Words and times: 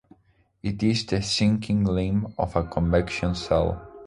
It 0.63 0.81
is 0.81 1.05
the 1.05 1.21
"sinking" 1.21 1.83
limb 1.83 2.33
of 2.35 2.55
a 2.55 2.63
convection 2.63 3.35
cell. 3.35 3.87